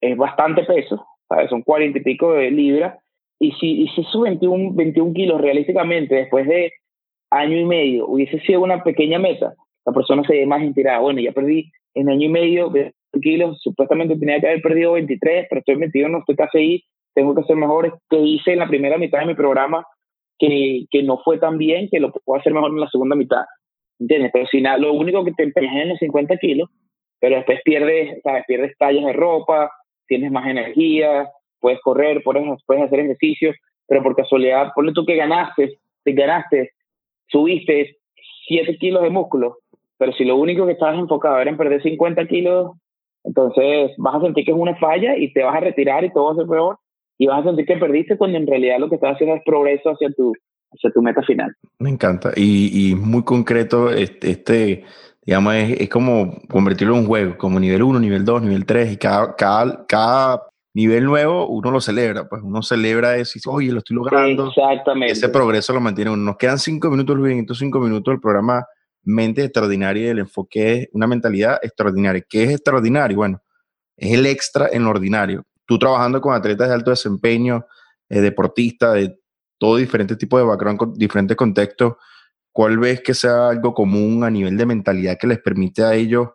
[0.00, 1.50] es, bastante peso, ¿sabes?
[1.50, 2.98] son 40 y pico de libras,
[3.40, 6.72] y si, y si esos 21, 21 kilos realísticamente después de
[7.30, 11.20] año y medio hubiese sido una pequeña meta, la persona se ve más inspirada, bueno,
[11.20, 15.58] ya perdí en año y medio 21 kilos, supuestamente tenía que haber perdido 23, pero
[15.58, 19.20] estoy 21, estoy casi ahí, tengo que ser mejor, que hice en la primera mitad
[19.20, 19.86] de mi programa
[20.38, 23.44] que, que no fue tan bien, que lo puedo hacer mejor en la segunda mitad.
[23.98, 24.30] ¿Entiendes?
[24.32, 26.68] Pero si nada, lo único que te empeñas en los 50 kilos,
[27.20, 28.44] pero después pierdes, ¿sabes?
[28.48, 29.70] Pierdes tallas de ropa,
[30.08, 31.28] tienes más energía,
[31.60, 33.54] puedes correr, puedes, puedes hacer ejercicios,
[33.86, 36.70] pero por casualidad, ponle tú que ganaste, te ganaste,
[37.28, 37.96] subiste
[38.48, 39.58] 7 kilos de músculo,
[39.98, 42.72] pero si lo único que estabas enfocado era en perder 50 kilos,
[43.22, 46.26] entonces vas a sentir que es una falla y te vas a retirar y todo
[46.26, 46.78] va a ser peor
[47.18, 49.90] y vas a sentir que perdiste cuando en realidad lo que estás haciendo es progreso
[49.90, 50.32] hacia tu,
[50.72, 51.54] hacia tu meta final.
[51.78, 52.32] Me encanta.
[52.36, 54.84] Y, y muy concreto este, este,
[55.24, 58.96] digamos, es, como convertirlo en un juego, como nivel 1, nivel 2, nivel 3, y
[58.96, 60.42] cada, cada, cada
[60.74, 64.48] nivel nuevo uno lo celebra, pues uno celebra eso y dice, oye, lo estoy logrando.
[64.48, 65.12] Exactamente.
[65.12, 66.22] Ese progreso lo mantiene uno.
[66.22, 68.66] Nos quedan cinco minutos, Luis, en estos cinco minutos el programa
[69.04, 72.24] Mente Extraordinaria y el enfoque es una mentalidad extraordinaria.
[72.28, 73.16] ¿Qué es extraordinario?
[73.16, 73.42] Bueno,
[73.96, 75.44] es el extra en lo ordinario.
[75.72, 77.64] Tú trabajando con atletas de alto desempeño,
[78.10, 79.18] eh, deportistas, de
[79.56, 81.94] todo diferente tipo de background, diferentes contextos,
[82.52, 86.28] ¿cuál ves que sea algo común a nivel de mentalidad que les permite a ellos?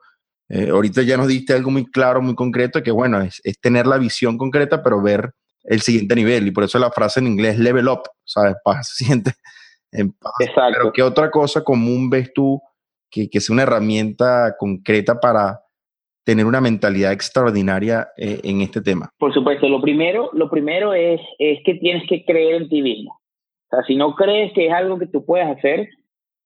[0.50, 4.00] Eh, ahorita ya nos diste algo muy claro, muy concreto, que bueno, es, tener la
[4.00, 6.48] visión concreta, pero ver el siguiente nivel.
[6.48, 8.56] Y por eso la frase en inglés level up, ¿sabes?
[8.64, 9.34] Paz, siente
[9.92, 10.34] en paz.
[10.40, 10.80] Exacto.
[10.80, 12.60] Pero ¿qué otra cosa común ves tú
[13.08, 15.62] que, que sea una herramienta concreta para
[16.28, 19.10] tener una mentalidad extraordinaria eh, en este tema?
[19.18, 23.14] Por supuesto, lo primero, lo primero es, es que tienes que creer en ti mismo.
[23.14, 25.88] O sea, si no crees que es algo que tú puedes hacer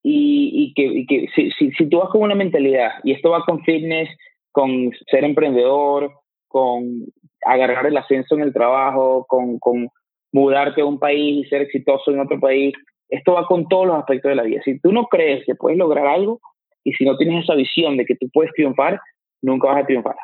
[0.04, 3.63] y, y que, si, si, si, tú vas con una mentalidad, y esto va con
[3.63, 4.08] fitness,
[4.52, 6.12] con ser emprendedor,
[6.48, 7.08] con
[7.44, 9.89] agarrar el ascenso en el trabajo, con, con
[10.32, 12.72] mudarte a un país y ser exitoso en otro país,
[13.10, 14.62] esto va con todos los aspectos de la vida.
[14.63, 16.39] Si tú no crees que puedes lograr algo
[16.84, 19.00] y si no tienes esa visión de que tú puedes triunfar,
[19.42, 20.16] nunca vas a triunfar.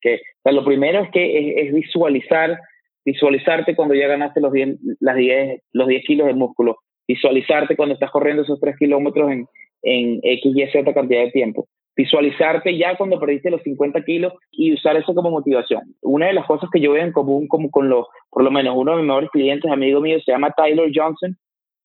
[0.00, 2.58] Que, lo primero es que es, visualizar,
[3.04, 7.94] visualizarte cuando ya ganaste los 10, las 10, los 10 kilos de músculo, visualizarte cuando
[7.94, 9.46] estás corriendo esos 3 kilómetros en,
[9.82, 14.72] en X, Y, Z cantidad de tiempo, visualizarte ya cuando perdiste los 50 kilos y
[14.72, 15.82] usar eso como motivación.
[16.00, 18.74] Una de las cosas que yo veo en común como con los, por lo menos
[18.76, 21.36] uno de mis mejores clientes, amigo mío, se llama Tyler Johnson,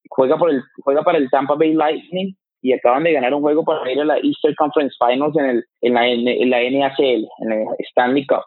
[0.08, 2.34] juega, por el, juega para el Tampa Bay Lightning
[2.66, 5.64] y acaban de ganar un juego para ir a la Eastern Conference Finals en, el,
[5.82, 8.42] en, la, en la NACL, en la Stanley Cup.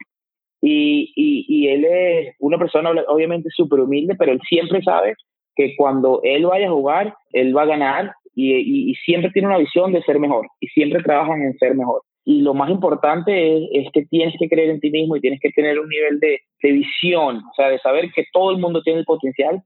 [0.61, 5.15] Y, y, y él es una persona obviamente súper humilde, pero él siempre sabe
[5.55, 9.57] que cuando él vaya a jugar, él va a ganar y, y, siempre tiene una
[9.57, 12.01] visión de ser mejor y siempre trabajan en ser mejor.
[12.25, 15.39] Y lo más importante es, es, que tienes que creer en ti mismo y tienes
[15.39, 18.81] que tener un nivel de, de visión, o sea, de saber que todo el mundo
[18.81, 19.61] tiene el potencial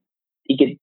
[0.45, 0.77] y que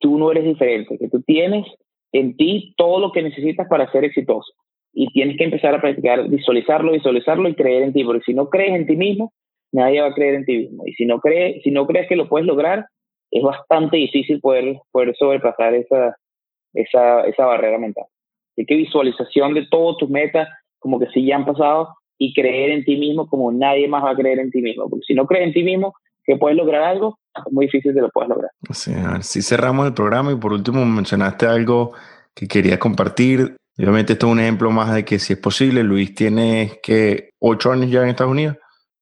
[0.00, 1.66] tú no eres diferente, que tú tienes
[2.12, 4.52] en ti todo lo que necesitas para ser exitoso.
[4.92, 8.48] Y tienes que empezar a practicar, visualizarlo, visualizarlo y creer en ti, porque si no
[8.48, 9.32] crees en ti mismo,
[9.72, 10.84] nadie va a creer en ti mismo.
[10.86, 12.86] Y si no crees, si no crees que lo puedes lograr,
[13.30, 16.16] es bastante difícil poder, poder sobrepasar esa,
[16.72, 18.06] esa, esa barrera mental.
[18.52, 21.88] Así que visualización de todas tus metas, como que sí ya han pasado,
[22.18, 24.88] y creer en ti mismo como nadie más va a creer en ti mismo.
[24.88, 25.92] Porque si no crees en ti mismo
[26.26, 28.50] que puedes lograr algo, es muy difícil que lo puedas lograr.
[28.70, 31.92] Sí, a ver, si cerramos el programa y por último mencionaste algo
[32.34, 33.56] que quería compartir.
[33.78, 37.72] Obviamente esto es un ejemplo más de que si es posible, Luis tiene que ocho
[37.72, 38.56] años ya en Estados Unidos.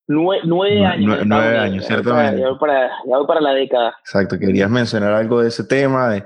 [0.06, 1.20] nueve años.
[1.24, 2.40] Nueve, años, ciertamente.
[2.40, 2.90] Ya voy, para,
[3.26, 3.94] para, la década.
[4.00, 6.24] Exacto, querías mencionar algo de ese tema, de,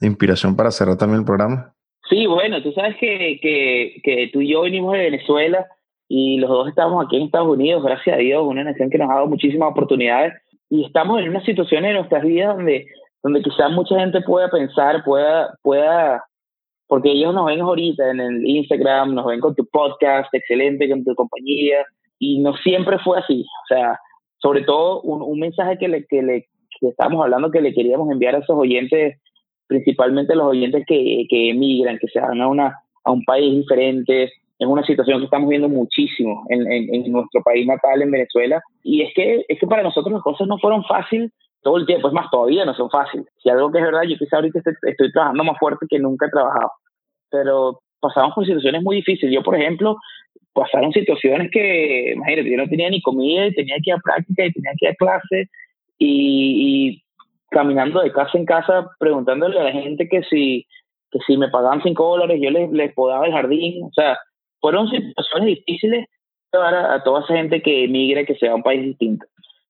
[0.00, 1.72] de, inspiración para cerrar también el programa.
[2.10, 5.66] Sí, bueno, tú sabes que, que, que tú y yo venimos de Venezuela
[6.08, 9.10] y los dos estamos aquí en Estados Unidos, gracias a Dios, una nación que nos
[9.10, 10.34] ha dado muchísimas oportunidades
[10.70, 12.86] y estamos en una situación en nuestras vidas donde,
[13.22, 16.24] donde quizás mucha gente pueda pensar, pueda, pueda,
[16.86, 21.04] porque ellos nos ven ahorita en el Instagram, nos ven con tu podcast, excelente, con
[21.04, 21.84] tu compañía,
[22.18, 23.42] y no siempre fue así.
[23.42, 23.98] O sea,
[24.38, 26.48] sobre todo un, un mensaje que le, que le
[26.80, 29.20] que estamos hablando que le queríamos enviar a esos oyentes,
[29.66, 34.32] principalmente los oyentes que, que emigran, que se van a, una, a un país diferente,
[34.64, 38.62] es una situación que estamos viendo muchísimo en, nuestro país natal, en Venezuela.
[38.82, 41.30] Y es que, es que para nosotros las cosas no fueron fáciles
[41.62, 43.26] todo el tiempo, es más, todavía no son fáciles.
[43.42, 46.30] Si algo que es verdad, yo quizá ahorita estoy, trabajando más fuerte que nunca he
[46.30, 46.70] trabajado,
[47.30, 49.34] pero pasamos por situaciones muy difíciles.
[49.34, 49.96] Yo, por ejemplo,
[50.52, 54.44] pasaron situaciones que, imagínate, yo no tenía ni comida y tenía que ir a práctica
[54.44, 55.48] y tenía que ir a clase
[55.98, 57.02] y,
[57.50, 60.66] caminando de casa en casa preguntándole a la gente que si,
[61.10, 64.18] que si me pagaban cinco dólares yo les, les podaba el jardín, o sea,
[64.64, 66.06] fueron situaciones difíciles
[66.50, 69.26] para a toda esa gente que emigra, que sea a un país distinto.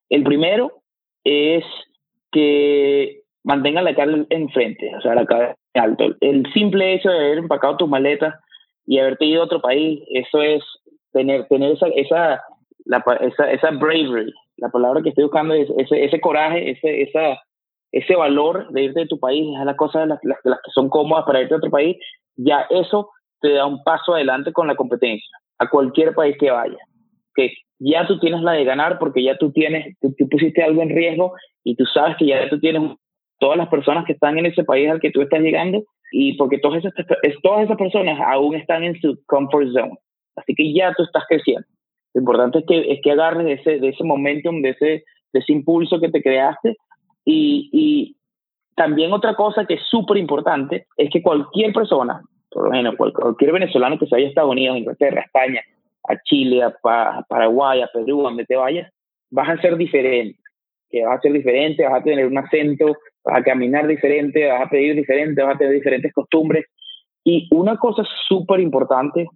[0.09, 0.71] El primero
[1.25, 1.65] es
[2.31, 6.15] que mantengan la cara enfrente, o sea, la cara alto.
[6.21, 8.37] El simple hecho de haber empacado tus maletas
[8.87, 10.63] y haberte ido a otro país, eso es
[11.13, 12.45] tener, tener esa, esa,
[13.21, 17.43] esa, esa bravery, la palabra que estoy buscando es ese, ese coraje, ese, esa,
[17.91, 20.71] ese valor de irte de tu país, es la cosa de las, las, las que
[20.73, 21.97] son cómodas para irte a otro país,
[22.37, 26.79] ya eso te da un paso adelante con la competencia, a cualquier país que vaya.
[27.35, 30.91] Que ya tú tienes la de ganar porque ya tú tienes, tú, pusiste algo en
[30.91, 32.97] riesgo y tú sabes que ya tú tienes
[33.39, 36.59] todas las personas que están en ese país al que tú estás llegando y porque
[36.59, 36.93] todas esas,
[37.43, 39.99] todas esas personas aún están en su comfort zone.
[40.37, 41.67] Así que ya tú estás creciendo.
[42.15, 45.41] Lo importante es que, es que agarres de ese, de ese momentum, de ese, de
[45.41, 46.77] ese impulso que te creaste
[47.25, 48.17] y, y
[48.77, 52.23] también otra cosa que es súper importante es que cualquier persona
[52.55, 55.61] por lo menos cualquier venezolano que se vaya a Estados Unidos, Inglaterra, España,
[56.09, 56.73] a Chile, a,
[57.29, 58.91] Paraguay, a Perú, donde te vayas,
[59.31, 60.39] vas a ser diferente.
[60.89, 64.63] Que vas a ser diferente, vas a tener un acento, vas a caminar diferente, vas
[64.63, 66.67] a pedir diferente, vas a tener diferentes costumbres.
[67.25, 69.27] Y una cosa súper importante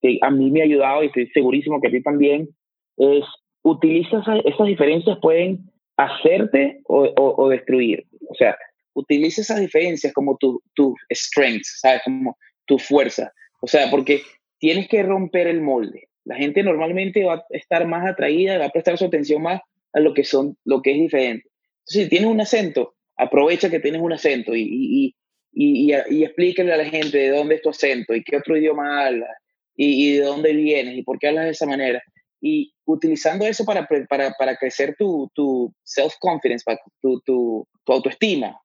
[0.00, 2.48] que a mí me ha ayudado y estoy segurísimo que a ti también,
[2.96, 3.24] es
[3.62, 8.04] utiliza esas, diferencias pueden hacerte o, o, destruir.
[8.28, 8.56] O sea,
[8.94, 12.02] utiliza esas diferencias como tu, tu strength, ¿sabes?
[12.04, 13.32] Como tu fuerza.
[13.60, 14.22] O sea, porque
[14.58, 16.08] tienes que romper el molde.
[16.24, 19.60] La gente normalmente va a estar más atraída, va a prestar su atención más
[19.92, 21.48] a lo que son, lo que es diferente.
[21.80, 25.14] Entonces, si tienes un acento, aprovecha que tienes un acento y, y,
[25.52, 29.06] y, y, explícale a la gente de dónde es tu acento y qué otro idioma
[29.06, 29.30] hablas
[29.76, 32.02] y, de dónde vienes y por qué hablas de esa manera.
[32.40, 36.64] Y utilizando eso para, para, para crecer tu, tu self-confidence,
[37.00, 38.58] tu, tu, tu, autoestima,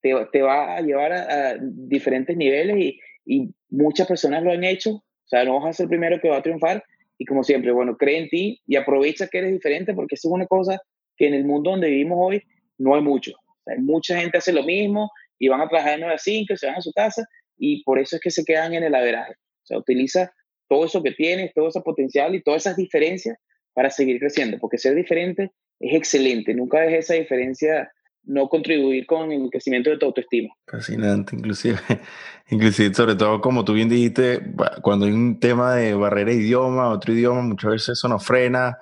[0.00, 4.90] te, te, va a llevar a, diferentes niveles y, y, muchas personas lo han hecho.
[4.90, 6.84] O sea, no vas a ser el primero que va a triunfar.
[7.18, 10.34] Y como siempre, bueno, cree en ti y aprovecha que eres diferente porque eso es
[10.34, 10.80] una cosa
[11.16, 12.42] que en el mundo donde vivimos hoy
[12.78, 13.32] no hay mucho.
[13.32, 16.56] O sea, mucha gente hace lo mismo y van a trabajar de 9 a 5,
[16.56, 17.24] se van a su casa
[17.56, 19.32] y por eso es que se quedan en el averaje.
[19.32, 20.32] O sea, utiliza
[20.68, 23.36] todo eso que tienes, todo ese potencial y todas esas diferencias
[23.72, 27.90] para seguir creciendo, porque ser diferente es excelente, nunca dejes esa diferencia
[28.24, 30.54] no contribuir con el crecimiento de tu autoestima.
[30.66, 31.78] Fascinante, inclusive,
[32.50, 34.40] inclusive sobre todo como tú bien dijiste,
[34.82, 38.78] cuando hay un tema de barrera de idioma, otro idioma, muchas veces eso nos frena,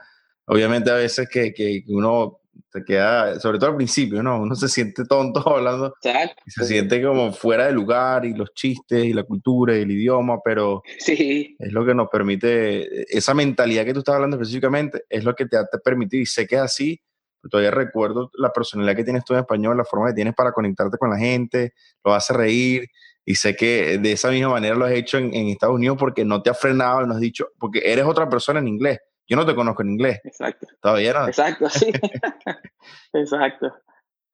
[0.47, 2.41] obviamente a veces que, que uno
[2.73, 4.41] te queda, sobre todo al principio, ¿no?
[4.41, 9.05] Uno se siente tonto hablando y se siente como fuera de lugar y los chistes
[9.05, 11.57] y la cultura y el idioma, pero sí.
[11.59, 15.47] es lo que nos permite, esa mentalidad que tú estás hablando específicamente, es lo que
[15.47, 17.01] te ha permitido y sé que es así,
[17.49, 20.99] todavía recuerdo la personalidad que tienes tú en español, la forma que tienes para conectarte
[20.99, 21.73] con la gente,
[22.05, 22.89] lo hace reír
[23.25, 26.25] y sé que de esa misma manera lo has hecho en, en Estados Unidos porque
[26.25, 28.99] no te has frenado y no has dicho, porque eres otra persona en inglés
[29.31, 30.21] yo no te conozco en inglés.
[30.25, 30.67] Exacto.
[30.83, 31.29] Todavía no.
[31.29, 31.93] Exacto, sí.
[33.13, 33.73] Exacto.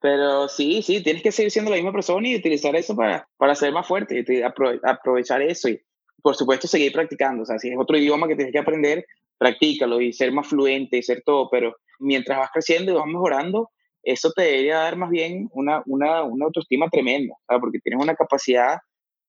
[0.01, 3.55] Pero sí, sí, tienes que seguir siendo la misma persona y utilizar eso para, para
[3.55, 5.83] ser más fuerte y aprovechar eso y,
[6.23, 7.43] por supuesto, seguir practicando.
[7.43, 9.05] O sea, si es otro idioma que tienes que aprender,
[9.39, 11.49] practícalo y ser más fluente y ser todo.
[11.51, 13.71] Pero mientras vas creciendo y vas mejorando,
[14.03, 18.79] eso te debería dar más bien una, una, una autoestima tremenda, porque tienes una capacidad.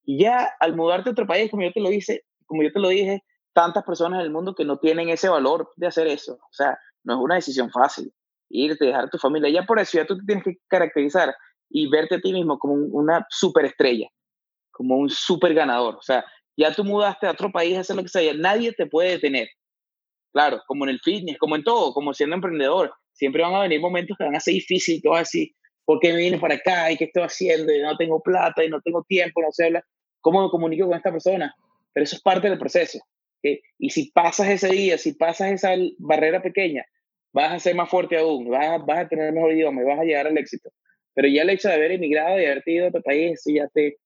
[0.04, 2.80] Y ya al mudarte a otro país, como yo te lo dije, como yo te
[2.80, 6.34] lo dije, tantas personas en el mundo que no tienen ese valor de hacer eso.
[6.34, 8.14] O sea, no es una decisión fácil.
[8.50, 9.50] Irte, dejar tu familia.
[9.50, 11.36] Ya por eso ya tú te tienes que caracterizar
[11.70, 14.08] y verte a ti mismo como una superestrella,
[14.72, 15.96] como un super ganador.
[15.96, 16.24] O sea,
[16.56, 19.48] ya tú mudaste a otro país a hacer lo que sea, nadie te puede detener.
[20.38, 22.94] Claro, como en el fitness, como en todo, como siendo emprendedor.
[23.14, 25.56] Siempre van a venir momentos que van a ser difíciles, todo así.
[25.84, 26.92] ¿Por qué me vine para acá?
[26.92, 27.74] ¿Y qué estoy haciendo?
[27.74, 29.84] Y no tengo plata y no tengo tiempo, no sé hablar.
[30.22, 31.56] ¿Cómo me comunico con esta persona?
[31.94, 33.00] Pero eso es parte del proceso
[33.78, 36.86] y si pasas ese día, si pasas esa barrera pequeña,
[37.34, 40.00] vas a ser más fuerte aún, vas a, vas a tener mejor idioma y vas
[40.00, 40.70] a llegar al éxito.
[41.14, 43.98] Pero ya el hecho de haber emigrado y haberte ido a otro país, ya, te,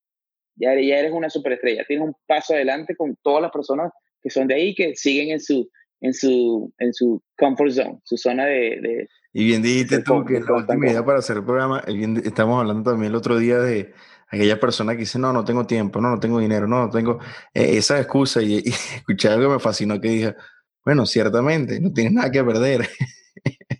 [0.55, 1.85] ya, eres una superestrella.
[1.85, 3.91] Tienes un paso adelante con todas las personas
[4.21, 5.69] que son de ahí, que siguen en su,
[6.01, 8.79] en su, en su comfort zone, su zona de...
[8.81, 11.81] de y bien dijiste tú que la última idea para hacer el programa,
[12.23, 13.93] estamos hablando también el otro día de
[14.27, 17.19] aquella persona que dice, no, no tengo tiempo, no, no tengo dinero, no, no tengo
[17.53, 18.41] eh, esa excusa.
[18.41, 18.57] Y,
[18.95, 20.35] escuché algo que me fascinó que dije,
[20.83, 22.89] bueno, ciertamente, no tienes nada que perder.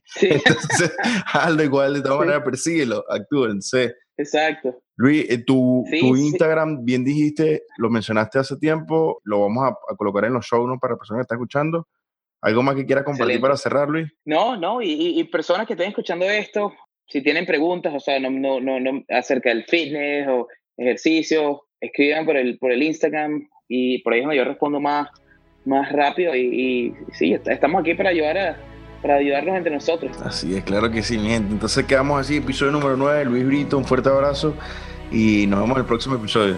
[0.06, 0.30] Sí.
[0.32, 0.96] Entonces,
[1.34, 3.96] hazlo igual, de todas maneras, persíguelo, actúense.
[4.18, 4.84] Exacto.
[4.96, 10.26] Luis, eh, tu, tu Instagram, bien dijiste, lo mencionaste hace tiempo, lo vamos a, colocar
[10.26, 10.78] en los show ¿no?
[10.80, 11.88] para personas que están escuchando.
[12.42, 14.12] ¿Algo más que quieras compartir para cerrar, Luis?
[14.26, 16.74] No, no, y, y, personas que estén escuchando esto,
[17.08, 22.26] si tienen preguntas, o sea, no, no, no, no, acerca del fitness o ejercicio, escriban
[22.26, 25.08] por el, por el Instagram y por ahí es donde yo respondo más,
[25.66, 28.58] más rápido y, y sí, estamos aquí para ayudar a,
[29.02, 30.20] para ayudarnos entre nosotros.
[30.22, 31.54] Así es, claro que sí, mi gente.
[31.54, 34.56] Entonces quedamos así, episodio número 9, Luis Brito, un fuerte abrazo
[35.12, 36.58] y nos vemos en el próximo episodio.